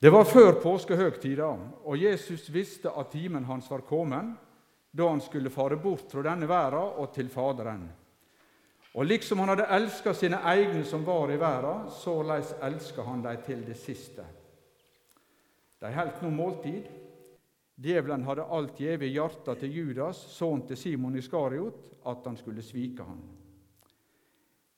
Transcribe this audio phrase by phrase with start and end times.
[0.00, 1.46] Det var før påskehøgtida,
[1.84, 4.28] og Jesus visste at timen hans var kommet,
[4.94, 7.82] da han skulle fare bort fra denne verden og til Faderen.
[8.94, 13.42] Og liksom han hadde elska sine egne som var i verden, såleis elska han dem
[13.46, 14.22] til det siste.
[15.82, 16.86] De heldt nå måltid.
[17.78, 22.62] Djevelen hadde alt gjeve i hjarta til Judas, sønnen til Simon Iskariot, at han skulle
[22.62, 23.20] svike ham.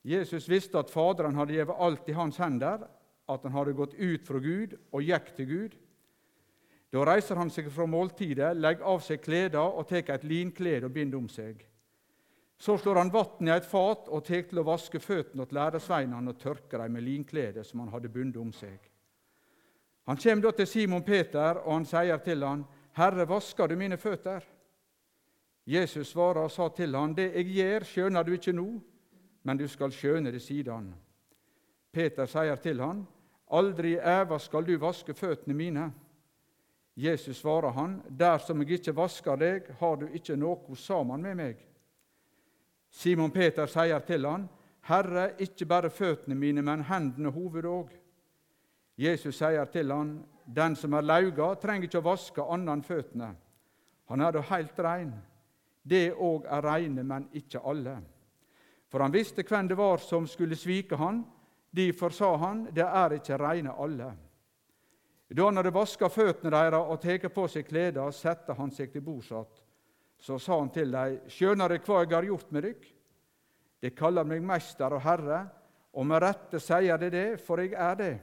[0.05, 2.89] Jesus visste at Faderen hadde gjeve alt i hans hender,
[3.35, 5.79] at han hadde gått ut fra Gud og gikk til Gud.
[6.91, 10.95] Da reiser han seg fra måltidet, legger av seg kleda og tar et linklede og
[10.95, 11.63] binder om seg.
[12.61, 16.35] Så slår han vann i et fat og tar til å vaske føttene til læresveinene
[16.35, 18.79] og tørker dem med linkledet som han hadde bundet om seg.
[20.11, 22.65] Han kommer da til Simon Peter, og han sier til han,
[22.97, 24.45] 'Herre, vasker du mine føtter?'
[25.67, 28.81] Jesus svarer og sa til han, 'Det jeg gjør, skjønner du ikke nå,
[29.43, 30.95] men du skal skjønne det siden.'
[31.93, 33.07] Peter sier til han,
[33.51, 35.91] 'Aldri i æva skal du vaske føttene mine.'
[36.97, 41.67] Jesus svarer han, 'Dersom jeg ikke vasker deg, har du ikke noe sammen med meg.'
[42.91, 44.49] Simon Peter sier til han,
[44.83, 47.97] 'Herre, ikke bare føttene mine, men hendene og hovedet òg.'
[48.99, 53.37] Jesus sier til han, 'Den som er lauga, trenger ikke å vaske annet enn føttene.'
[54.11, 55.13] Han er da heilt rein.
[55.83, 58.01] Det òg er reine, men ikke alle.
[58.91, 61.23] For han visste hvem det var som skulle svike han,
[61.71, 64.11] Derfor sa han, det er ikke reine alle.
[65.31, 69.05] Da han hadde vaska føttene deres og tatt på seg kleda, sette han seg til
[69.07, 69.63] bords att.
[70.19, 72.91] Så sa han til dem, skjønner dere hva jeg har gjort med dere?
[73.81, 75.47] De kaller meg mester og herre,
[75.97, 78.17] og med rette sier de det, for jeg er det.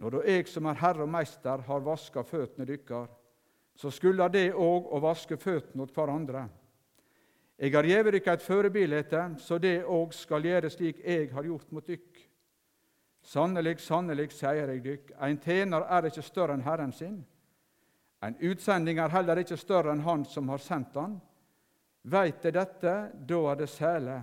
[0.00, 3.12] Når da jeg som er herre og mester, har vaska føttene deres,
[3.76, 6.48] så skulle det òg å vaske føttene åt hverandre.
[7.60, 11.70] Jeg har gjeve dere et førebilde, så det òg skal gjøre slik jeg har gjort
[11.70, 12.29] mot dere.
[13.22, 17.18] Sannelig, sannelig, sier jeg dykk, en tjener er ikke større enn Herren sin.
[18.24, 21.18] En utsending er heller ikke større enn Han som har sendt han.
[22.02, 24.16] Veit de dette, da er det sele,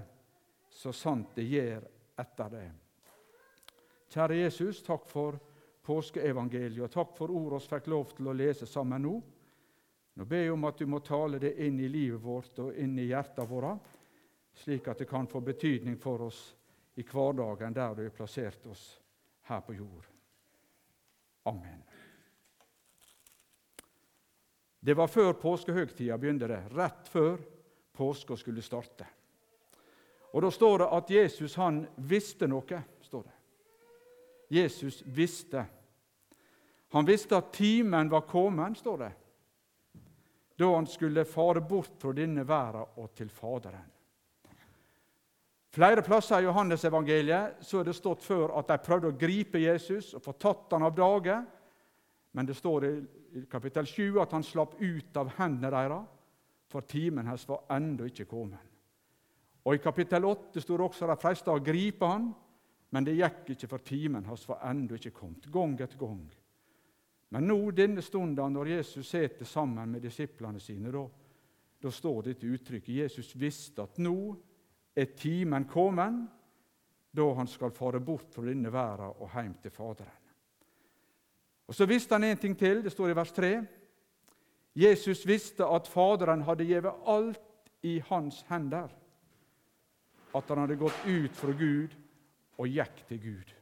[0.70, 1.86] så sant det gjør
[2.18, 2.68] etter det.
[4.14, 5.38] Kjære Jesus, takk for
[5.86, 9.16] påskeevangeliet, og takk for ordet vi fikk lov til å lese sammen nå.
[10.18, 12.98] Nå ber jeg om at du må tale det inn i livet vårt og inn
[12.98, 13.76] i hjertene våre,
[14.58, 16.40] slik at det kan få betydning for oss
[16.98, 18.86] i hverdagen der du har plassert oss
[19.48, 20.08] her på jord.
[21.44, 21.84] Amen.
[24.80, 27.38] Det var før påskehøgtida begynte, det, rett før
[27.94, 29.06] påska skulle starte.
[30.34, 32.84] Og Da står det at Jesus han visste noe.
[33.02, 33.36] står det.
[34.50, 35.66] Jesus visste.
[36.90, 39.12] Han visste at timen var kommet, står det,
[40.56, 43.97] da han skulle fare bort fra denne verden og til Faderen.
[45.78, 50.16] Flere plasser i Johannesevangeliet så er det stått før at de prøvde å gripe Jesus
[50.18, 51.36] og få tatt han av dage.
[52.34, 56.08] Men det står i kapittel 7 at han slapp ut av hendene deres,
[56.74, 58.64] for timen hans var ennå ikke kommet.
[59.70, 62.26] Og I kapittel 8 står det også at de frista å gripe han,
[62.90, 65.46] men det gikk ikke, for timen hans var ennå ikke kommet.
[65.54, 66.26] Gang etter gang.
[67.38, 71.06] Men nå, denne stunden, når Jesus sitter sammen med disiplene sine, da,
[71.86, 72.96] da står dette uttrykket.
[73.04, 74.18] Jesus visste at nå
[74.98, 76.26] er timen kommet
[77.18, 80.24] da han skal fare bort fra denne verden og hjem til Faderen.
[81.68, 82.84] Og Så visste han en ting til.
[82.84, 83.52] Det står i vers 3.
[84.76, 88.88] Jesus visste at Faderen hadde gitt alt i hans hender.
[90.36, 91.96] At han hadde gått ut fra Gud
[92.58, 93.54] og gikk til Gud.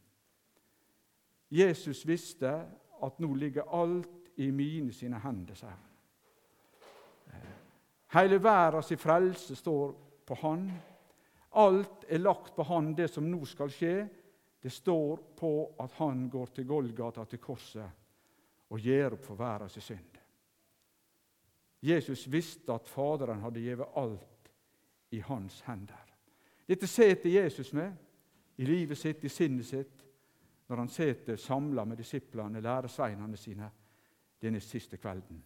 [1.51, 2.51] Jesus visste
[3.03, 5.91] at nå ligger alt i mine sine hender, sier han.
[8.15, 10.71] Hele verdens frelse står på Han.
[11.55, 13.95] Alt er lagt på han, det som nå skal skje.
[14.61, 17.89] Det står på at han går til Golgata, til korset,
[18.73, 20.17] og gjør opp for verdens synd.
[21.85, 24.49] Jesus visste at Faderen hadde gitt alt
[25.13, 26.01] i hans hender.
[26.65, 27.93] Dette sitter Jesus med
[28.57, 30.01] i livet sitt, i sinnet sitt,
[30.67, 33.69] når han sitter samla med disiplene, læresveinene sine,
[34.41, 35.43] denne siste kvelden.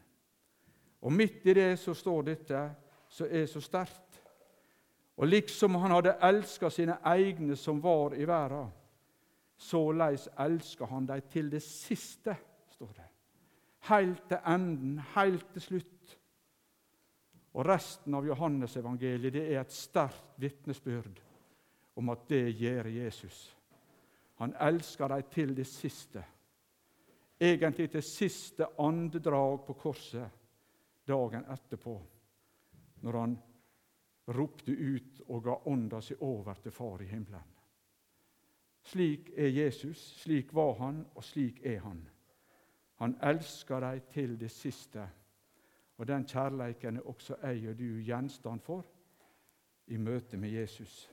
[1.02, 2.62] Og midt i det så står dette
[3.10, 4.09] som er så sterkt.
[5.20, 8.70] Og liksom han hadde elska sine egne som var i verden,
[9.60, 12.38] såleis elska han dei til det siste,
[12.72, 13.08] står det.
[13.90, 16.16] Helt til enden, helt til slutt.
[17.52, 21.20] Og Resten av Johannes-evangeliet det er et sterkt vitnesbyrd
[22.00, 23.42] om at det gjør Jesus.
[24.40, 26.24] Han elsker dem til det siste.
[27.40, 30.40] Egentlig til siste andedrag på korset
[31.08, 32.00] dagen etterpå,
[33.04, 33.38] når han
[34.36, 37.56] ropte ut og ga ånda si over til Far i himmelen.
[38.90, 42.00] Slik er Jesus, slik var han, og slik er han.
[43.00, 45.04] Han elsker deg til det siste,
[45.98, 48.86] og den kjærleiken er også jeg og du gjenstand for
[49.88, 51.10] i møte med Jesus.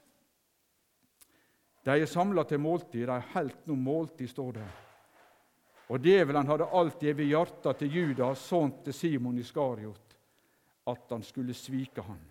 [1.86, 4.68] De er samla til måltid, de helt noe måltid, står det.
[5.88, 10.16] Og djevelen hadde alt gjeve hjarta til Judas, sånt til Simon Iskariot,
[10.86, 12.24] at han skulle svike han.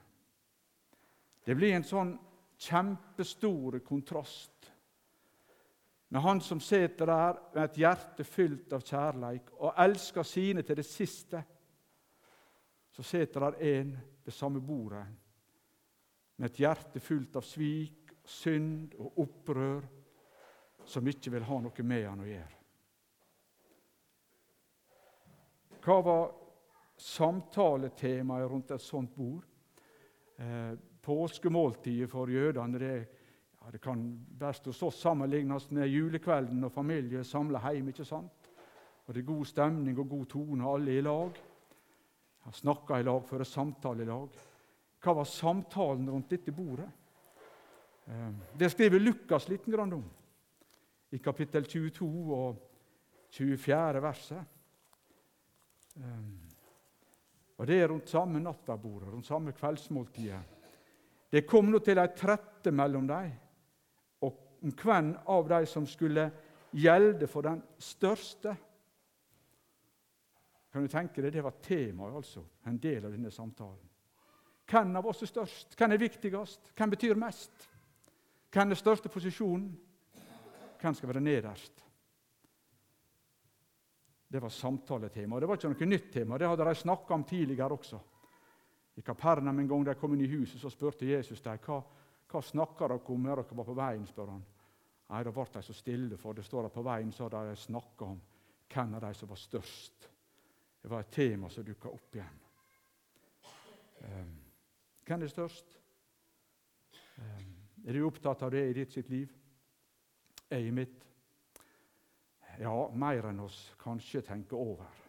[1.45, 2.15] Det blir en sånn
[2.57, 4.71] kjempestor kontrast
[6.15, 10.77] med han som sitter der med et hjerte fylt av kjærleik og elsker sine til
[10.79, 11.41] det siste,
[12.95, 13.89] så sitter der en
[14.23, 15.03] ved samme bordet
[16.37, 19.83] med et hjerte fullt av svik, synd og opprør,
[20.85, 22.61] som ikke vil ha noe med han å gjøre.
[25.85, 26.25] Hva var
[26.95, 29.45] samtaletemaet rundt et sånt bord?
[31.05, 32.95] Påskemåltidet for jødene det
[33.61, 34.01] ja, Det kan
[34.39, 38.49] best hos oss sammenlignes med julekvelden når familie samler hjem, ikke sant?
[39.05, 41.41] Og Det er god stemning og god tone, alle i lag.
[42.45, 44.29] Jeg snakka i lag, fører samtale i lag.
[45.01, 46.89] Hva var samtalen rundt dette bordet?
[48.07, 50.03] Eh, det skriver Lukas litt om
[51.11, 52.57] i kapittel 22 og
[53.29, 54.01] 24.
[54.01, 54.43] verset.
[55.97, 56.45] Eh,
[57.57, 60.54] og Det er rundt samme nattabordet, rundt samme kveldsmåltidet.
[61.35, 63.33] Det kom nå til ei trette mellom dem
[64.23, 66.29] om hvem av de som skulle
[66.71, 68.55] gjelde for den største.
[70.71, 73.89] Kan du tenke deg, Det var temaet, altså, en del av denne samtalen.
[74.65, 75.75] Hvem av oss er størst?
[75.77, 76.71] Hvem er viktigst?
[76.75, 77.69] Hvem betyr mest?
[78.51, 79.69] Hvem er største posisjonen?
[80.81, 81.83] Hvem skal være nederst?
[84.27, 85.39] Det var samtaletema.
[85.39, 86.37] Det var ikke noe nytt tema.
[86.37, 87.99] Det hadde de snakka om tidligere også.
[88.95, 91.81] I Kapernaum en gang de kom inn i huset, så spurte Jesus dem hva,
[92.31, 94.05] hva snakker dere om når dere var på veien.
[94.07, 94.45] spør han.
[95.09, 98.05] Nei, Da ble de så stille, for det står at på veien så de snakka
[98.05, 98.21] om
[98.73, 100.09] hvem av de som var størst.
[100.81, 102.41] Det var et tema som dukka opp igjen.
[104.05, 104.35] Um,
[105.05, 105.79] hvem er størst?
[107.17, 107.55] Um,
[107.85, 109.31] er du opptatt av det i ditt sitt liv?
[110.49, 111.05] Jeg i mitt?
[112.59, 115.04] Ja, mer enn oss kanskje tenker over.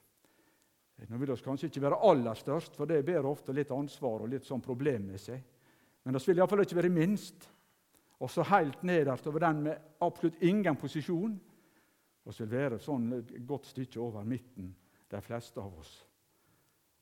[0.97, 4.31] Nå vil vi kanskje ikke være aller størst, for det bærer ofte litt ansvar og
[4.33, 5.43] litt sånn problem med seg.
[6.07, 7.51] Men vi vil iallfall ikke være minst
[8.19, 11.37] og så helt nederst over den med absolutt ingen posisjon.
[12.25, 14.71] Vi vil være sånn et godt stykke over midten,
[15.11, 15.93] de fleste av oss.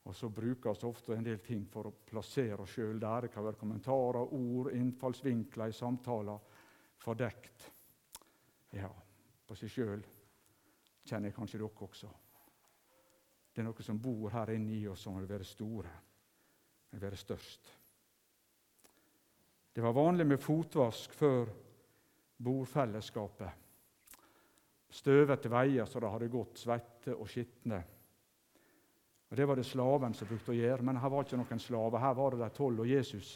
[0.04, 3.24] Og så brukes ofte en del ting for å plassere oss sjøl der.
[3.24, 6.60] Det kan være kommentarer, ord, innfallsvinkler i samtaler
[7.00, 7.70] fordekt.
[8.74, 8.90] Ja,
[9.46, 10.04] på seg sjøl
[11.06, 12.10] kjenner jeg kanskje dere også.
[13.54, 15.90] Det er noe som bor her inne i oss som vil være store,
[16.90, 17.68] vil være størst.
[19.74, 21.48] Det var vanlig med fotvask før
[22.42, 23.62] bordfellesskapet.
[24.94, 27.80] Støvete veier så det hadde gått svette og skitne.
[29.30, 31.98] Og Det var det slaven som brukte å gjøre, men her var ikke noen slave.
[31.98, 33.32] Her var det de tolv og Jesus.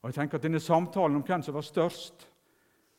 [0.00, 2.28] Og jeg tenker at Denne samtalen om hvem som var størst,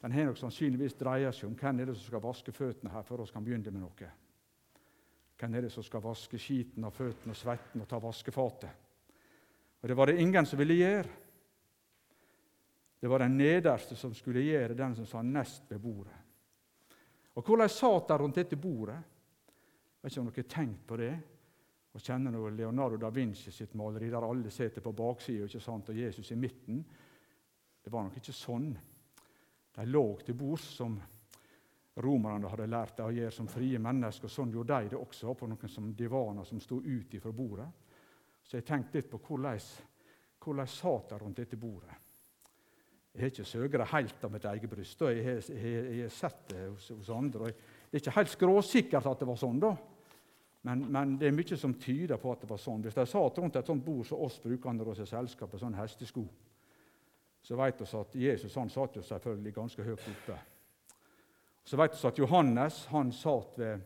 [0.01, 3.06] den har nok sannsynligvis dreia seg om hvem er det som skal vaske føttene her
[3.06, 4.12] før vi kan begynne med noe.
[5.38, 8.86] Hvem er det som skal vaske skiten av føttene og svetten og ta vaskefatet?
[9.81, 11.10] Og Det var det ingen som ville gjøre.
[13.00, 16.18] Det var den nederste som skulle gjøre den som sa nest ved bordet.
[17.36, 18.98] Og Hvordan satt de rundt dette bordet?
[18.98, 21.14] Jeg vet ikke om dere har tenkt på det.
[21.94, 26.31] Og kjenner noe Leonardo da Vinci sitt maleri der alle sitter på baksida og Jesus
[26.31, 26.83] i midten.
[27.83, 28.71] Det var nok ikke sånn.
[29.78, 30.97] De lå til bords som
[32.04, 34.30] romerne hadde lært dem å gjøre som frie mennesker.
[34.30, 37.68] Sånn gjorde de det også, på noen som divaner som sto ut fra bordet.
[38.44, 39.63] Så jeg tenkte litt på hvordan,
[40.44, 41.95] hvordan satt de rundt dette bordet.
[43.18, 45.01] Jeg har ikke søkt det helt av mitt eget bryst.
[45.01, 47.49] Jeg har, jeg, jeg har sett det hos, hos andre.
[47.49, 49.71] det er ikke helt skråsikkert at det var sånn, da.
[50.68, 52.83] Men, men, det er mye som tyder på at det var sånn.
[52.85, 56.27] Hvis de satt rundt et sånt bord som oss bruker når vi har sånn hestesko,
[57.47, 60.37] så vet vi at Jesus han satt jo selvfølgelig ganske høyt oppe.
[61.68, 63.81] Så vet vi at Johannes han satt ved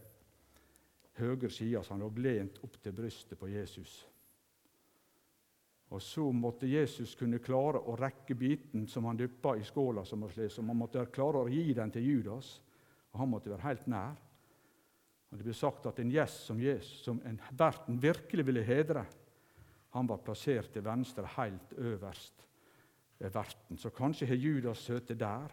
[1.17, 3.95] høyre side, så han lå lent opp til brystet på Jesus.
[5.89, 10.05] Og så måtte Jesus kunne klare å rekke biten som han dyppa i skåla.
[10.05, 10.21] som
[10.69, 12.61] Han måtte klare å gi den til Judas,
[13.11, 14.13] og han måtte være helt nær.
[15.31, 19.05] Og Det blir sagt at en gjest som Jesus, som en verten virkelig ville hedre,
[19.89, 22.45] han var plassert til venstre, helt øverst
[23.17, 23.77] ved verten.
[23.77, 25.49] Så kanskje har Judas sittet der,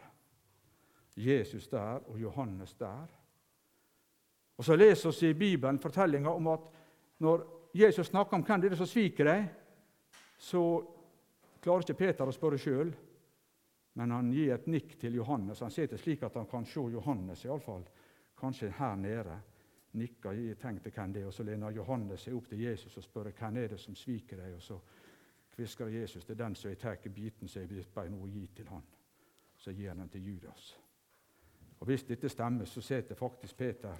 [1.18, 3.06] Jesus der og Johannes der.
[4.58, 6.60] Og Så leser vi i Bibelen fortellinga om at
[7.18, 7.44] når
[7.75, 9.48] Jesus snakker om hvem det er som sviker deg,
[10.38, 10.62] så
[11.60, 12.90] klarer ikke Peter å spørre sjøl,
[13.98, 15.60] men han gir et nikk til Johannes.
[15.60, 17.84] Han sitter slik at han kan se Johannes, iallfall,
[18.38, 19.40] kanskje her nede.
[19.92, 20.32] nikker.
[20.32, 21.26] Jeg tenkte hvem det er.
[21.26, 24.37] Og så lener Johannes seg opp til Jesus og spør hvem er det som sviker
[24.37, 24.54] deg.
[24.54, 24.78] Og så
[25.56, 28.84] hvisker Jesus er den som jeg tar biten som jeg noe nå gi til han.
[29.56, 30.76] Så gir han den til Judas.
[31.78, 33.94] Og Hvis dette stemmer, så sitter faktisk Peter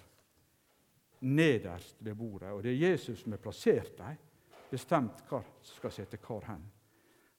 [1.21, 2.53] nederst ved bordet.
[2.53, 4.17] Og det er Jesus som har plassert dem,
[4.71, 6.63] bestemt hva som skal sitte hvor hen.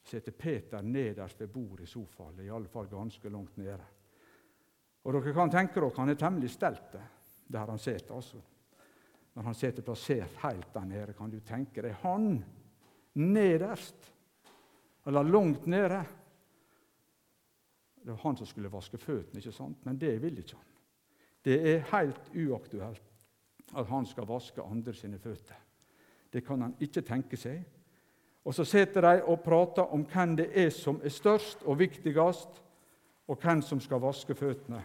[0.04, 3.86] Sitter Peter nederst ved bordet i så fall, iallfall ganske langt nede.
[5.04, 6.96] Og dere kan tenke dere han er temmelig stelt
[7.50, 8.16] der han sitter.
[8.16, 8.38] altså.
[9.34, 12.44] Når han sitter plassert helt der nede, kan du tenke deg han
[13.14, 14.14] nederst,
[15.06, 16.04] eller langt nede.
[18.04, 19.86] Det var han som skulle vaske føttene, ikke sant?
[19.86, 20.66] men det vil ikke han.
[21.46, 23.04] Det er helt uaktuelt
[23.78, 25.56] at han skal vaske andre sine føtter.
[26.34, 27.64] Det kan han ikke tenke seg.
[28.44, 32.64] Og Så sitter de og prater om hvem det er som er størst og viktigst,
[33.28, 34.84] og hvem som skal vaske føttene.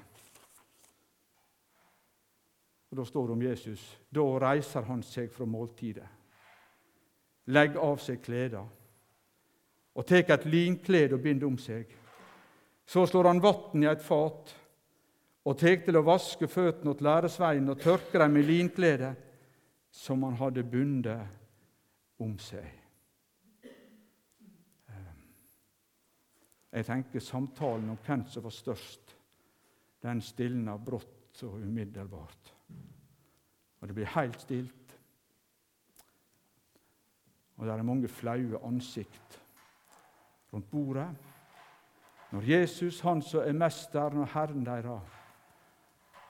[2.91, 4.01] Og Da står det om Jesus.
[4.15, 6.09] Da reiser han seg fra måltidet,
[7.47, 8.69] legger av seg klærne
[9.95, 11.87] og tar et linklede og binder om seg.
[12.87, 14.55] Så slår han vann i et fat
[15.45, 19.13] og tek til å vaske føttene åt læresveien og tørke dem med linkledet
[19.95, 22.67] som han hadde bundet om seg.
[24.89, 25.21] Ehm,
[26.73, 29.15] jeg tenker samtalen om hvem som var størst,
[30.05, 32.53] den stilna brått og umiddelbart.
[33.81, 34.97] Og det blir helt stilt.
[37.57, 39.39] Og det er mange flaue ansikt
[40.53, 41.09] rundt bordet.
[42.35, 45.21] Når Jesus, han som er mesteren og Herren deres,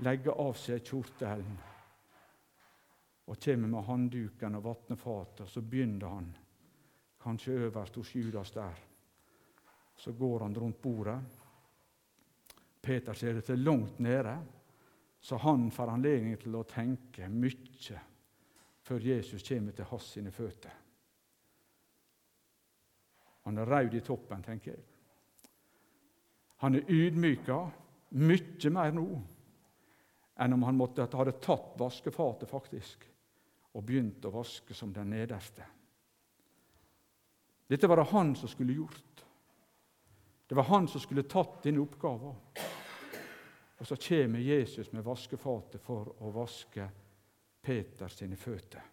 [0.04, 1.54] legger av seg kjortelen
[3.24, 6.28] og kommer med håndduken og vatnefatet, så begynner han
[7.24, 8.84] kanskje øverst hos Judas der.
[9.96, 11.18] Så går han rundt bordet.
[12.82, 14.38] Peter ser det til langt nede,
[15.20, 18.00] så han får anledning til å tenke mye
[18.84, 20.80] før Jesus kommer til hans sine føtter.
[23.48, 24.90] Han er rød i toppen, tenker jeg.
[26.64, 27.58] Han er ydmyka
[28.24, 29.08] mye mer nå
[30.40, 33.04] enn om han måtte hadde tatt vaskefatet faktisk
[33.74, 35.66] og begynt å vaske som den nederste.
[37.68, 39.24] Dette var det han som skulle gjort.
[40.48, 42.40] Det var han som skulle tatt denne oppgaven.
[43.78, 46.88] Og så kommer Jesus med vaskefatet for å vaske
[47.60, 48.90] Peter sine føtter.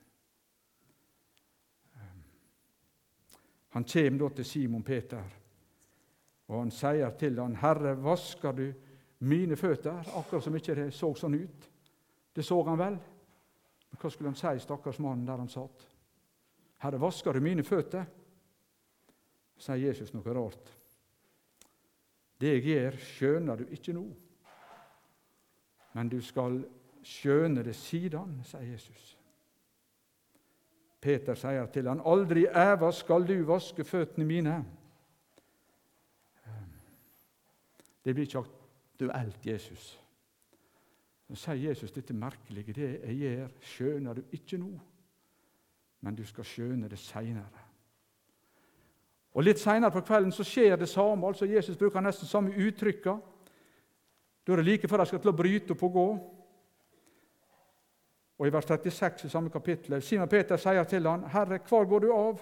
[3.72, 5.24] Han kommer da til Simon Peter,
[6.52, 8.74] og han sier til han, 'Herre, vasker du
[9.20, 11.70] mine føtter?' Akkurat som ikke det så sånn ut.
[12.36, 12.98] Det så han vel.
[13.92, 15.88] Men hva skulle han si, stakkars mannen der han satt?
[16.78, 18.06] 'Herre, vasker du mine føtter?'
[19.58, 20.78] sier Jesus noe rart.
[22.40, 24.16] 'Det jeg gjør, skjønner du ikke nå.'
[25.94, 26.66] 'Men du skal
[27.04, 29.18] skjøne det sidan', sier Jesus.
[31.02, 34.81] Peter sier til han, 'Aldri æva skal du vaske føttene mine.'
[38.06, 40.00] Det blir ikke aktuelt, Jesus.
[41.28, 42.74] Så sier Jesus dette merkelige.
[42.74, 44.72] Det jeg gjør, skjønner du ikke nå,
[46.02, 47.68] men du skal skjønne det seinere.
[49.32, 51.28] Og Litt seinere på kvelden så skjer det samme.
[51.28, 53.16] altså Jesus bruker nesten samme uttrykka.
[54.48, 56.08] Da er det like før de skal til å bryte opp og gå.
[58.42, 62.00] Og I vers 36 i samme kapittel Simon Peter sier til han, 'Herre, hvor går
[62.00, 62.42] du av?'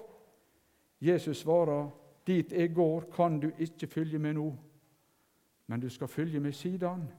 [1.02, 1.90] Jesus svarer,
[2.26, 4.56] 'Dit jeg går, kan du ikke følge med nå,
[5.70, 7.12] men du skal følge meg siden.'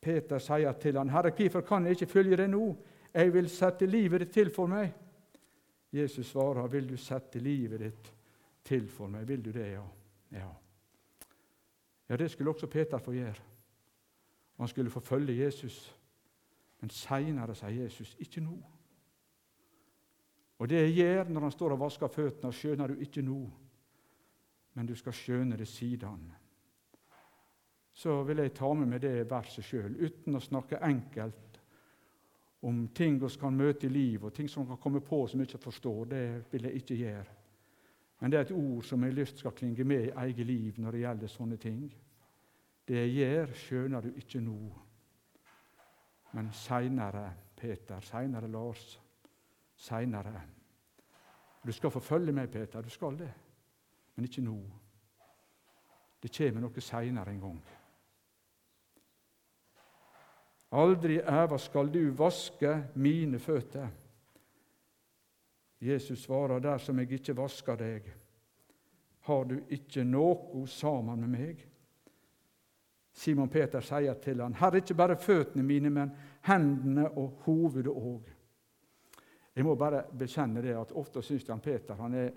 [0.00, 2.76] Peter sier til han, 'Herre, hvorfor kan jeg ikke følge deg nå?
[3.14, 4.92] Jeg vil sette livet ditt til for meg.'
[5.92, 8.14] Jesus svarer, 'Vil du sette livet ditt
[8.64, 9.84] til for meg?' Vil du det, ja?
[10.32, 10.48] Ja,
[12.08, 13.42] ja det skulle også Peter få gjøre.
[14.58, 15.96] Han skulle få følge Jesus.
[16.80, 18.62] Men seinere sier Jesus, 'Ikke nå'.
[20.58, 23.50] Og det jeg gjør når han står og vasker føttene, skjønner du ikke nå,
[24.74, 26.32] men du skal skjønne det siden
[28.00, 31.58] så vil jeg ta med meg det verset sjøl, uten å snakke enkelt
[32.64, 35.44] om ting vi kan møte i livet, og ting som kan komme på som vi
[35.48, 36.04] ikke forstår.
[36.08, 37.34] Det vil jeg ikke gjøre.
[38.20, 40.96] Men det er et ord som jeg lyst skal klinge med i eget liv når
[40.96, 41.82] det gjelder sånne ting.
[42.88, 44.58] Det jeg gjør, skjønner du ikke nå.
[46.36, 47.24] Men seinere,
[47.56, 48.86] Peter, seinere, Lars,
[49.76, 50.40] seinere.
[51.64, 53.30] Du skal få følge med, Peter, du skal det.
[54.16, 54.56] Men ikke nå.
[56.22, 57.60] Det kommer noe seinere en gang.
[60.70, 63.88] Aldri æva skal du vaske mine føtter.
[65.80, 68.10] Jesus svarer, dersom jeg ikke vasker deg,
[69.26, 71.64] har du ikke noe sammen med meg.
[73.12, 76.12] Simon Peter sier til han, Herre, ikke bare føttene mine, men
[76.46, 78.28] hendene og hovedet òg.
[79.56, 82.30] Jeg må bare bekjenne det at ofte syns jeg Peter han er,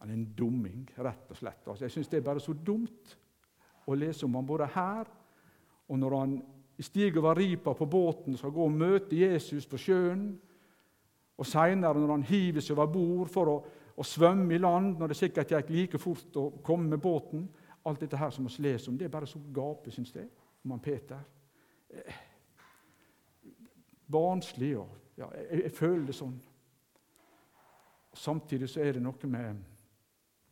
[0.00, 1.66] han er en dumming, rett og slett.
[1.66, 3.16] Altså, jeg syns det er bare så dumt
[3.86, 5.10] å lese om han både her
[5.88, 6.36] og når han
[6.80, 10.28] stiger over ripa på båten skal gå og møte Jesus på sjøen,
[11.36, 13.56] og seinere når han hiver seg over bord for å,
[13.96, 17.48] å, svømme i land, når det sikkert gikk like fort å komme med båten
[17.86, 20.24] Alt dette her som vi leser om, det er bare så gape, syns jeg,
[20.64, 21.20] om han Peter.
[21.94, 22.16] Eh,
[24.10, 26.34] barnslig og ja, jeg, jeg, føler det sånn.
[28.16, 29.62] Samtidig så er det noe med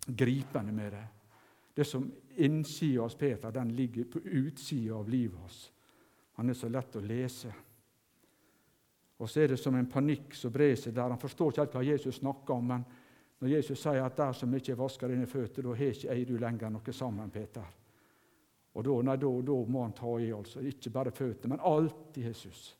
[0.06, 1.02] gripende med det.
[1.74, 5.72] Det som innsida hos Peter, den ligger på utsida av livet hans.
[6.34, 7.52] Han er så lett å lese.
[9.22, 11.12] Og så er det som en panikk som brer seg der.
[11.14, 12.84] Han forstår ikke helt hva Jesus snakker om, men
[13.38, 16.36] når Jesus sier at 'der som ikke vasker dine føtter, da har ikke jeg du
[16.38, 17.64] lenger noe sammen', Peter.
[18.74, 20.60] Og da, nei, da, da må han ta i, altså.
[20.60, 22.76] Ikke bare føttene, men alt i Jesus.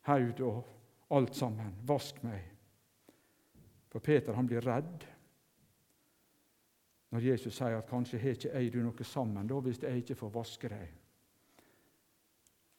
[0.00, 0.64] Haud og
[1.10, 1.74] alt sammen.
[1.86, 2.40] Vask meg.
[3.88, 5.04] For Peter han blir redd
[7.10, 10.14] når Jesus sier at 'kanskje har ikke jeg du noe sammen', da hvis jeg ikke
[10.14, 10.88] får vaske deg.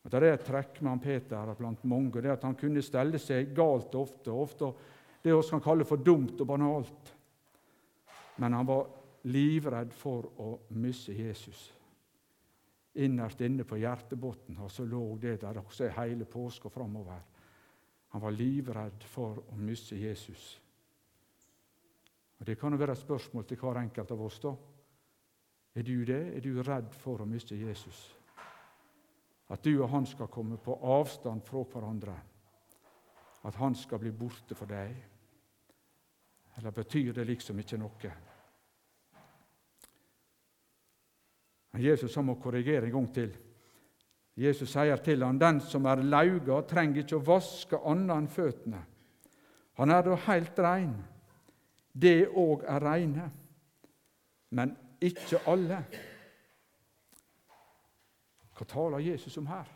[0.09, 3.53] Det er et trekk med han Peter blant mange, det at han kunne stelle seg
[3.55, 4.31] galt ofte.
[4.31, 4.73] ofte
[5.23, 7.15] det vi kan kalle for dumt og banalt.
[8.37, 8.87] Men han var
[9.23, 11.73] livredd for å miste Jesus.
[12.95, 17.19] Innerst inne på hjertebunnen så lå det der også hele påska framover.
[18.09, 20.61] Han var livredd for å miste Jesus.
[22.39, 24.39] Og Det kan jo være et spørsmål til hver enkelt av oss.
[24.39, 24.53] da.
[25.75, 26.37] Er du det?
[26.37, 28.15] Er du redd for å miste Jesus?
[29.49, 32.15] At du og han skal komme på avstand fra hverandre?
[33.43, 34.95] At han skal bli borte for deg?
[36.57, 38.11] Eller betyr det liksom ikke noe?
[41.71, 43.37] Men Jesus må korrigere en gang til.
[44.39, 48.85] Jesus sier til ham, 'Den som er lauga, trenger ikke å vaske annet enn føttene.'
[49.73, 50.95] Han er da helt rein
[51.93, 53.31] det òg er reine,
[54.49, 55.79] men ikke alle.
[58.57, 59.75] Hva taler Jesus om her?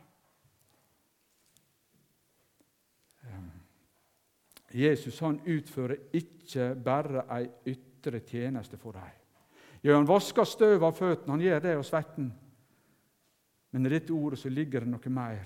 [4.73, 9.19] Jesus han utfører ikke bare ei ytre tjeneste for dem.
[9.83, 12.31] Ja, han vasker støv av føttene, han gjør det og svetten.
[13.73, 15.43] Men i dette ordet så ligger det noe mer.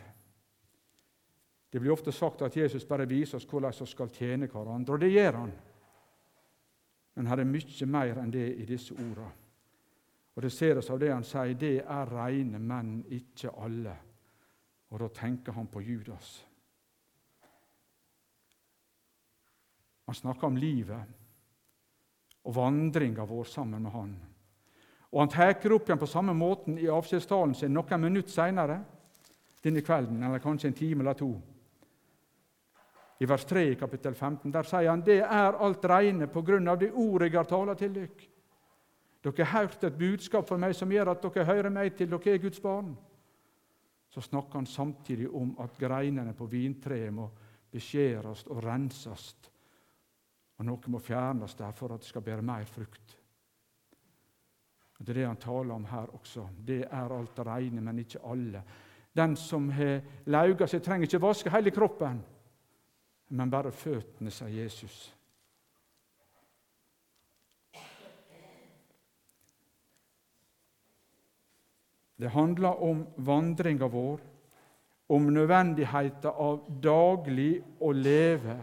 [1.72, 5.02] Det blir ofte sagt at Jesus bare viser oss hvordan vi skal tjene hverandre, og
[5.02, 5.52] det gjør han.
[7.18, 9.32] Men her er mye mer enn det i disse ordene.
[10.38, 13.96] Og Det ser oss av det han sier, det er reine menn, ikke alle.
[14.94, 16.46] Og da tenker han på Judas.
[20.06, 21.18] Han snakker om livet
[22.46, 24.14] og vandringa vår sammen med han.
[25.12, 28.78] Og Han tar opp igjen på samme måten i avskjedstalen sin noen minutter seinere
[29.64, 31.34] denne kvelden, eller kanskje en time eller to
[33.20, 34.52] i vers 3 i kapittel 15.
[34.52, 37.76] Der sier han det er alt reine på grunn av det ordet jeg har tala
[37.76, 38.30] til dere.
[39.26, 42.36] Dere har hørt et budskap fra meg som gjør at dere hører meg til dere
[42.36, 42.94] er Guds barn.
[44.08, 47.28] Så snakker han samtidig om at greinene på vintreet må
[47.74, 49.34] beskjæres og renses.
[50.58, 53.18] Og noe må fjernes der for at det skal bære mer frukt.
[54.98, 56.48] Det er det han taler om her også.
[56.66, 58.64] Det er alt reine, men ikke alle.
[59.14, 62.24] Den som har lauga seg, trenger ikke vaske hele kroppen
[63.30, 65.14] men bare føttene, sa Jesus.
[72.18, 74.22] Det handler om vandringa vår,
[75.10, 78.58] om nødvendigheten av daglig å leve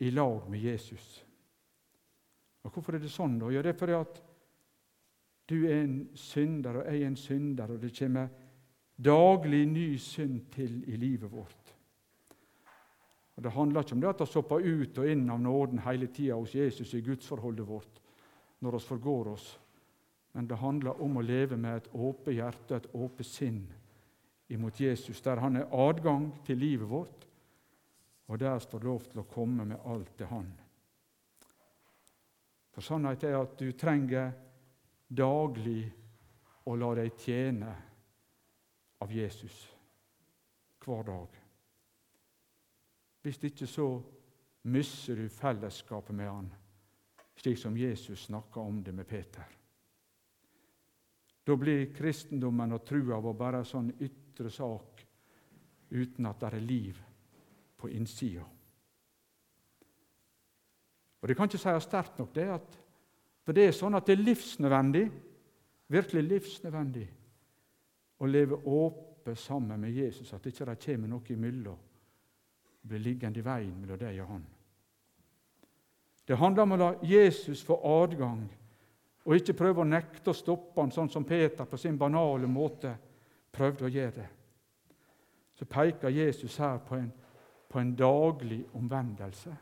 [0.00, 1.24] i lag med Jesus.
[2.62, 3.38] Og Hvorfor er det sånn?
[3.40, 3.50] da?
[3.50, 4.22] Ja, Det er fordi at
[5.50, 8.28] du er en synder, og jeg er en synder, og det kommer
[9.04, 11.59] daglig ny synd til i livet vårt.
[13.40, 16.06] Og Det handler ikke om det at vi hopper ut og inn av nåden hele
[16.12, 18.00] tida hos Jesus i gudsforholdet vårt
[18.60, 19.46] når vi forgår oss,
[20.32, 23.62] men det handler om å leve med et åpent hjerte, et åpent sinn
[24.52, 27.24] imot Jesus, der han er adgang til livet vårt,
[28.28, 30.52] og der står lov til å komme med alt til han.
[32.76, 34.34] For sannheten er at du trenger
[35.08, 35.86] daglig
[36.68, 37.76] å la deg tjene
[39.00, 39.62] av Jesus
[40.84, 41.39] hver dag.
[43.22, 43.86] Hvis ikke så
[44.62, 46.50] mister du fellesskapet med han,
[47.36, 49.44] slik som Jesus snakka om det med Peter.
[51.44, 55.04] Da blir kristendommen og trua vår bare en sånn ytre sak
[55.90, 57.00] uten at det er liv
[57.80, 58.44] på innsida.
[61.20, 62.76] Og Det kan ikke sies sterkt nok, det at,
[63.44, 65.04] for det er sånn at det er livsnødvendig,
[65.92, 67.08] virkelig livsnødvendig,
[68.20, 71.89] å leve åpent sammen med Jesus, at det ikke kommer noe imellom
[72.82, 74.46] blir liggende i veien mellom deg og han.
[76.26, 78.42] Det handler om å la Jesus få adgang,
[79.26, 82.94] og ikke prøve å nekte å stoppe han, sånn som Peter på sin banale måte
[83.52, 84.28] prøvde å gjøre det.
[85.58, 87.10] Så peker Jesus her på en,
[87.68, 89.52] på en daglig omvendelse.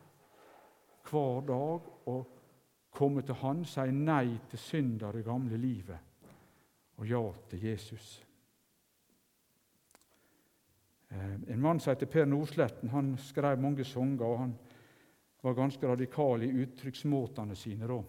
[1.08, 2.18] Hver dag å
[2.94, 6.04] komme til Han, si nei til synder i gamle livet
[6.98, 8.27] og ja til Jesus.
[11.08, 14.24] Eh, en mann som heter Per Nordsletten, han skrev mange sanger.
[14.24, 14.58] og Han
[15.40, 17.86] var ganske radikal i uttrykksmåtene sine.
[17.86, 18.02] da.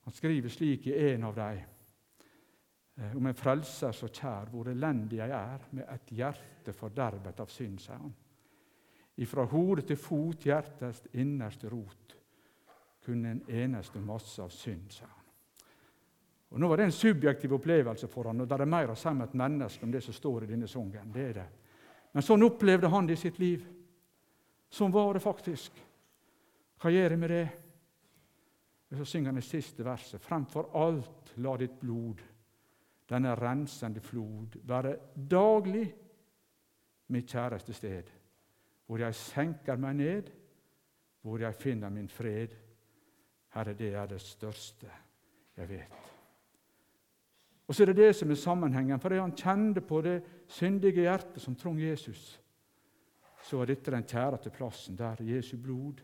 [0.00, 1.58] Han skriver slik i en av dem
[2.96, 7.48] eh, om en frelser så kjær, hvor elendig jeg er, med et hjerte fordervet av
[7.48, 8.14] synd, sier han.
[9.20, 12.16] Ifra hode til fot, hjertets innerste rot,
[13.04, 15.16] kun en eneste masse av synd, sier han.
[16.50, 19.08] Og Nå var det en subjektiv opplevelse for han, og det er mer å si
[19.08, 21.12] om et menneske om det som står i denne sangen.
[21.14, 21.48] Det er det.
[22.12, 23.62] Men sånn opplevde han det i sitt liv.
[24.70, 25.76] Sånn var det faktisk.
[26.80, 27.46] Hva gjør jeg med det?
[28.90, 30.22] Og Så synger han det siste verset.
[30.22, 32.22] Fremfor alt la ditt blod,
[33.10, 35.86] denne rensende flod, være daglig
[37.10, 38.10] mitt kjæreste sted,
[38.86, 40.30] hvor jeg senker meg ned,
[41.22, 42.54] hvor jeg finner min fred.
[43.54, 44.90] Herre, det er det største
[45.56, 46.10] jeg vet.
[47.66, 48.98] Og så er det det som er sammenhengen.
[48.98, 50.16] For det han kjente på det
[50.50, 52.40] syndige hjertet som trong Jesus,
[53.42, 56.02] så var dette den kjæreste plassen der Jesu blod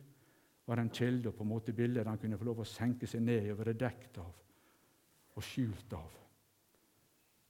[0.66, 3.22] var en kilde og på en måte bildet han kunne få lov å senke seg
[3.22, 4.32] ned og være dekt av
[5.36, 6.14] og skjult av.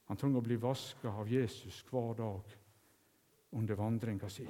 [0.07, 2.57] Han trengte å bli vaska av Jesus hver dag
[3.57, 4.45] under vandringa si.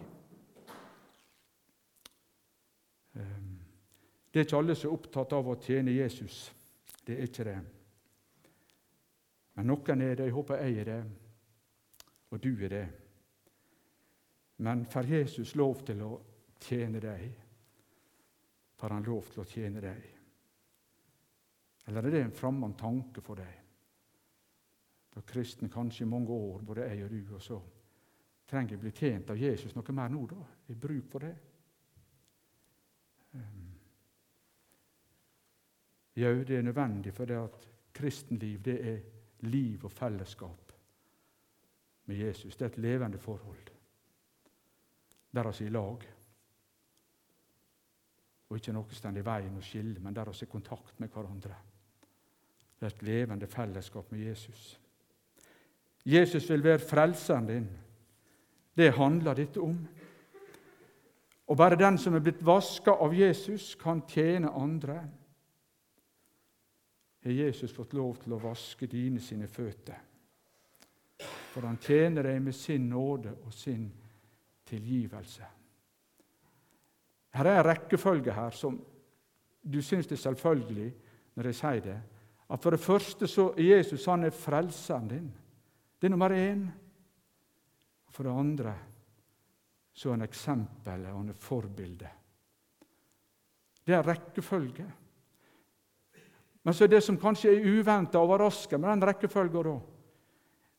[3.17, 3.53] Ehm,
[4.31, 6.51] det er ikke alle som er opptatt av å tjene Jesus.
[7.05, 7.57] Det er ikke det.
[9.57, 10.27] Men noen er det.
[10.27, 10.99] Jeg håper jeg er det,
[12.29, 12.87] og du er det.
[14.57, 16.11] Men får Jesus lov til å
[16.59, 17.27] tjene deg?
[18.77, 20.07] Får han lov til å tjene deg?
[21.87, 23.63] Eller er det en fremmed tanke for deg?
[25.13, 27.61] For kristen kanskje i mange år, både jeg og du, og så
[28.47, 30.41] trenger jeg bli tjent av Jesus noe mer nå, da?
[30.67, 31.33] i bruk for det?
[33.37, 33.63] Um,
[36.17, 39.01] Jau, det er nødvendig, for det at kristenliv det er
[39.45, 40.66] liv og fellesskap
[42.08, 42.56] med Jesus.
[42.56, 43.72] Det er et levende forhold.
[45.36, 46.06] Der vi er i lag.
[48.50, 51.12] Og ikke noe står i veien og skiller, men der vi er i kontakt med
[51.13, 51.56] hverandre.
[52.80, 54.80] Det er et levende fellesskap med Jesus.
[56.06, 57.70] Jesus vil være frelseren din.
[58.78, 59.78] Det handler dette om.
[61.48, 65.02] Og bare den som er blitt vaska av Jesus, kan tjene andre
[67.28, 70.00] har Jesus fått lov til å vaske dine sine føtter.
[71.23, 73.88] For han tjener deg med sin nåde og sin
[74.67, 75.45] tilgivelse.
[77.34, 78.77] Her er en rekkefølge her som
[79.67, 80.91] du syns det er selvfølgelig
[81.36, 81.97] når jeg sier det.
[82.49, 85.34] At For det første så er Jesus han er frelseren din.
[86.01, 86.67] Det er nummer én.
[88.10, 88.75] For det andre
[89.93, 92.13] så er han eksempelet og han er forbildet.
[93.88, 94.86] Det er rekkefølge.
[96.63, 99.77] Men så er det som kanskje er uventa, overraskende med den rekkefølga da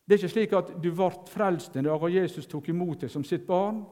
[0.08, 3.10] Det er ikke slik at du ble frelst en dag og Jesus tok imot deg
[3.12, 3.82] som sitt barn,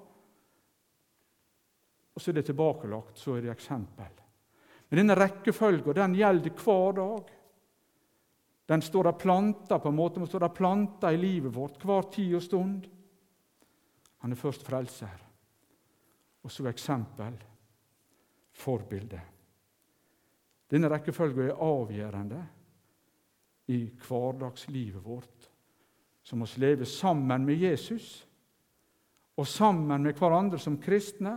[2.16, 4.14] og så er det tilbakelagt, så er det eksempel.
[4.88, 7.33] Men denne rekkefølgen den gjelder hver dag.
[8.72, 12.09] Den står der planta på en måte, den står der planta i livet vårt hver
[12.14, 12.87] tid og stund.
[14.24, 15.20] Han er først frelser,
[16.42, 17.37] og så eksempel,
[18.57, 19.20] forbilde.
[20.72, 22.40] Denne rekkefølgen er avgjørende
[23.76, 25.45] i hverdagslivet vårt,
[26.26, 28.26] som vi lever sammen med Jesus
[29.38, 31.36] og sammen med hverandre som kristne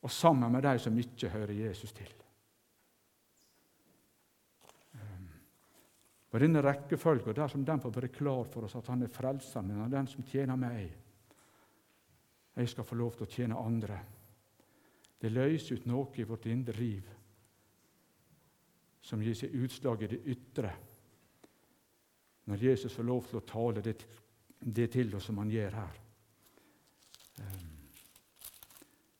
[0.00, 2.14] og sammen med de som ikke hører Jesus til.
[4.94, 5.28] Ehm,
[6.32, 9.84] og Denne rekkefølgen dersom den får være klar for oss at han er frelseren min,
[9.92, 10.88] den som tjener meg
[12.56, 14.00] Jeg skal få lov til å tjene andre.
[15.20, 17.04] Det løser ut noe i vårt indre liv
[19.02, 20.72] som gir seg utslag i det ytre.
[22.48, 23.94] Når Jesus får lov til å tale det,
[24.58, 25.98] det til oss som han gjør her.
[27.44, 27.74] Ehm,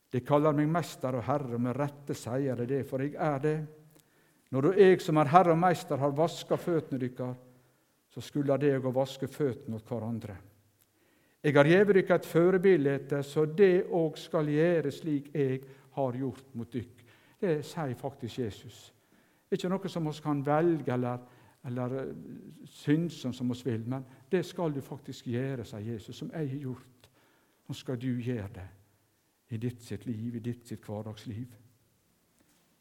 [0.09, 3.43] de kaller meg mester og herre, og med rette sier de det, for jeg er
[3.43, 3.57] det.
[4.49, 7.37] Når jeg som er herre og mester, har vaska føttene deres,
[8.09, 10.37] så skulle det å vaske føttene åt hverandre.
[11.43, 15.61] Jeg har gjeve dere et førebilde, så det òg skal gjøre slik jeg
[15.95, 17.05] har gjort mot dykk.
[17.39, 18.79] Det sier faktisk Jesus.
[19.47, 21.21] Det er ikke noe som vi kan velge eller
[21.69, 22.15] eller eh,
[22.65, 26.65] syndsom som oss vil, men det skal du faktisk gjøre, sier Jesus, som jeg har
[26.65, 27.09] gjort.
[27.69, 28.67] Nå skal du gjøre det
[29.53, 31.53] i ditt sitt liv, i ditt sitt hverdagsliv.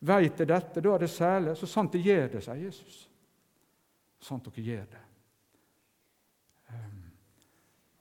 [0.09, 1.57] Veit jeg dette, da er det særlig.
[1.59, 2.99] Så sant jeg gjør det, sier Jesus.
[4.23, 5.05] Sant dere gjør det.
[6.75, 7.05] Ehm,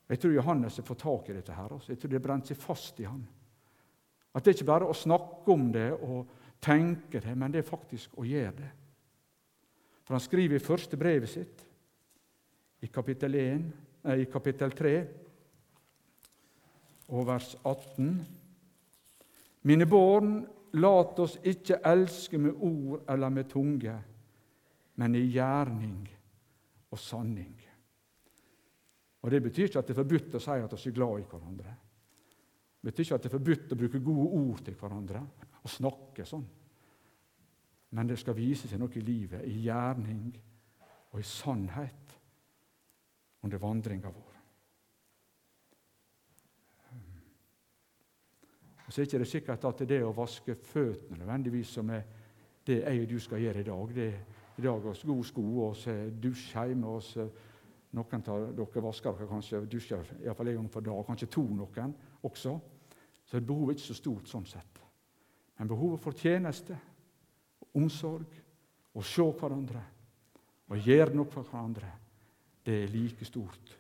[0.10, 1.54] jeg tror Johannes har fått tak i dette.
[1.54, 1.74] her.
[1.74, 1.92] Også.
[1.92, 3.24] Jeg tror det brent seg fast i han.
[4.34, 6.28] At det ikke bare er å snakke om det og
[6.62, 8.70] tenke det, men det er faktisk å gjøre det.
[10.08, 11.64] For han skriver i første brevet sitt,
[12.80, 13.64] i kapittel, 1,
[14.06, 14.92] nei, i kapittel 3
[17.12, 18.14] og vers 18.
[19.68, 20.38] Mine barn,
[20.80, 23.96] lat oss ikke elske med ord eller med tunge,
[24.96, 26.06] men i gjerning
[26.88, 27.58] og sanning.
[29.28, 31.28] Og Det betyr ikke at det er forbudt å si at vi er glad i
[31.28, 31.74] hverandre.
[32.80, 35.26] Det betyr ikke at det er forbudt å bruke gode ord til hverandre
[35.60, 36.48] og snakke sånn.
[37.90, 40.32] Men det skal vise seg noe i livet, i gjerning
[41.14, 42.18] og i sannhet
[43.44, 44.34] under vandringa vår.
[48.88, 52.06] Og Så er det ikke sikkert at det å vaske føttene nødvendigvis som er
[52.68, 53.96] det jeg og du skal gjøre i dag.
[53.96, 54.20] Det er
[54.58, 55.76] i dag oss gode sko og
[56.24, 56.88] dusje hjemme.
[56.88, 57.18] Oss,
[57.92, 61.96] noen av dere vasker dere kanskje dusjer iallfall en gang for dag, kanskje to noen
[62.24, 62.60] også.
[63.28, 64.80] Så behovet er ikke så stort sånn sett.
[65.60, 66.78] Men behovet for tjeneste,
[67.78, 68.42] omsorg,
[68.98, 69.84] å se hverandre
[70.68, 71.92] og gjøre noe for hverandre,
[72.66, 73.76] det er like stort.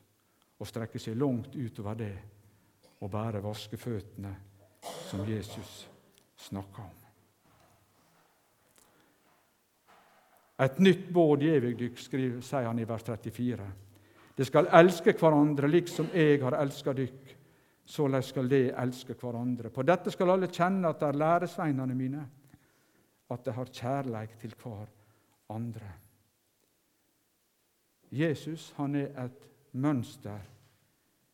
[0.58, 2.14] Å strekke seg langt utover det
[3.04, 4.32] og bare vaske føttene,
[5.10, 5.84] som Jesus
[6.48, 6.96] snakka om.
[10.58, 13.68] Et nytt båd gjev eg dykk, sier han i vers 34.
[14.38, 17.36] De skal elske hverandre liksom jeg har elska dykk.
[17.88, 19.70] Såleis skal de elske hverandre.
[19.74, 22.24] På dette skal alle kjenne at det er læresveinene mine,
[23.30, 24.88] at de har kjærleik til hver
[25.50, 25.92] andre.
[28.12, 30.40] Jesus han er et mønster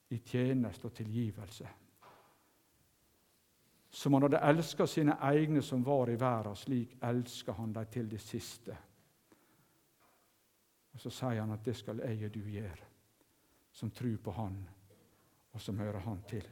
[0.10, 1.67] i tjeneste og tilgivelse.
[3.93, 8.10] Som han hadde elska sine egne som var i verden, slik elska han dem til
[8.10, 8.77] det siste.
[10.93, 12.93] Og Så sier han at det skal jeg og du gjøre
[13.73, 14.69] som tror på Han,
[15.51, 16.45] og som hører Han til.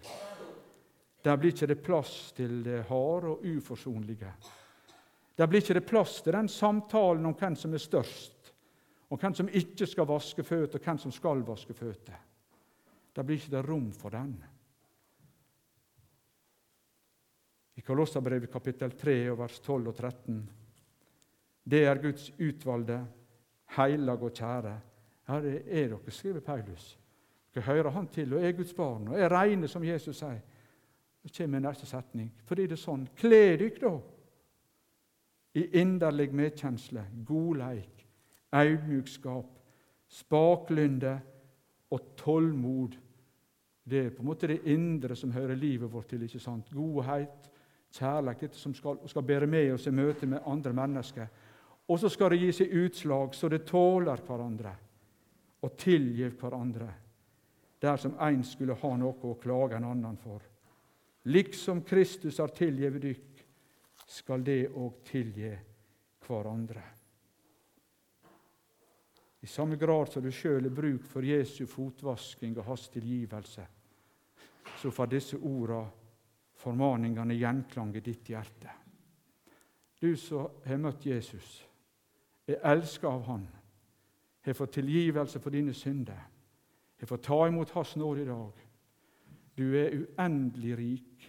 [1.24, 4.34] Der blir ikke det plass til det harde og uforsonlige.
[5.42, 8.52] Der blir ikke det plass til den samtalen om hvem som er størst,
[9.10, 12.20] og hvem som ikke skal vaske føtter, og hvem som skal vaske føtter.
[13.16, 14.36] Der blir ikke det rom for den.
[17.74, 20.38] I Kolossabrevet kapittel 3 vers 12 og 13.
[21.66, 23.02] Det er Guds utvalgte,
[23.80, 24.78] heilag og kjære.
[25.26, 26.98] Ja, det er dere, skriver Paulus
[27.54, 30.40] Dere hører Han til og er Guds barn og er reine, som Jesus sier.
[31.26, 32.30] Så kommer neste setning.
[32.46, 33.10] Fordi det er sånn.
[33.18, 33.98] Kle dere, da
[35.54, 38.06] i inderlig medkjensle, godleik,
[38.52, 39.58] audmjukskap,
[40.08, 41.20] spaklynde
[41.92, 42.96] og tålmod.
[43.84, 46.24] Det er på en måte det indre som hører livet vårt til.
[46.24, 46.70] ikke sant?
[46.72, 47.50] Godhet,
[47.92, 51.28] kjærlighet, dette som skal, skal bære med oss i møte med andre mennesker.
[51.88, 54.76] Og så skal det gi seg utslag så det tåler hverandre
[55.62, 56.88] og tilgir hverandre
[57.82, 60.42] dersom én skulle ha noe å klage en annen for.
[61.24, 63.31] Liksom Kristus har tilgitt dykk,
[64.08, 65.52] skal det òg tilgi
[66.26, 66.84] hverandre.
[69.42, 73.66] I samme grad som du sjøl er bruk for Jesu fotvasking og hans tilgivelse,
[74.78, 75.82] så får disse orda,
[76.62, 78.76] formaningene, gjenklang i ditt hjerte.
[80.02, 81.56] Du som har møtt Jesus,
[82.46, 83.48] er elska av Han,
[84.42, 86.22] har fått tilgivelse for dine synder
[87.02, 88.58] jeg får ta imot Hans nåde i dag.
[89.58, 91.24] Du er uendelig rik.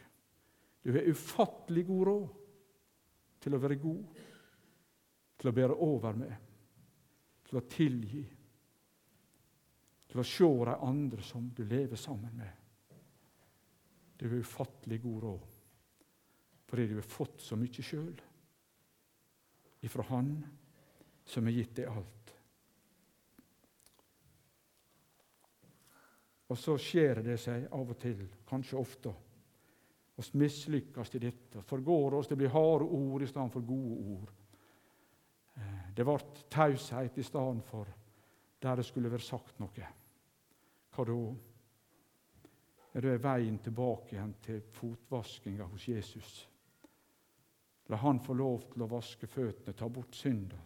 [0.84, 2.26] Du har ufattelig god råd
[3.42, 4.22] til å være god,
[5.38, 6.34] til å bære over med,
[7.48, 8.22] til å tilgi,
[10.12, 13.00] til å se de andre som du lever sammen med.
[14.18, 15.48] Du har ufattelig god råd
[16.72, 18.14] fordi du har fått så mye sjøl
[19.84, 20.30] ifra Han
[21.28, 22.30] som har gitt deg alt.
[26.48, 29.12] Og så skjer det seg av og til, kanskje ofte.
[30.22, 34.32] Vi mislykkes i dette, forgår oss, det blir harde ord i stedet for gode ord.
[35.56, 36.18] Eh, det ble
[36.50, 37.90] taushet i stedet for
[38.62, 39.88] der det skulle være sagt noe.
[40.92, 41.18] Hva da?
[42.94, 46.32] Er det veien tilbake igjen til fotvaskinga hos Jesus.
[47.88, 50.60] La Han få lov til å vaske føttene, ta bort synda.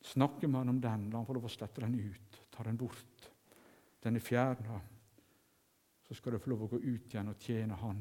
[0.00, 3.30] Snakker man om den, la Han få lov å slette den ut, ta den bort
[4.00, 4.80] den er fjerna,
[6.02, 8.00] så skal du få lov å gå ut igjen og tjene Han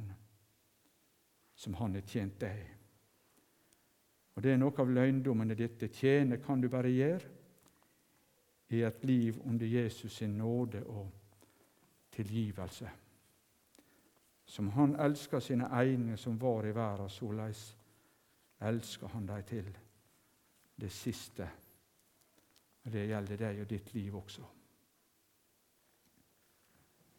[1.59, 2.67] som Han har tjent deg.
[4.35, 5.89] Og Det er noe av løgndommen i dette.
[5.91, 7.35] Tjene kan du bare gjøre
[8.69, 11.09] i et liv under Jesus sin nåde og
[12.15, 12.89] tilgivelse.
[14.45, 17.75] Som han elsker sine egne som var i verden, såleis
[18.61, 19.67] elsker han dem til
[20.79, 21.49] det siste.
[22.83, 24.47] Det gjelder deg og ditt liv også.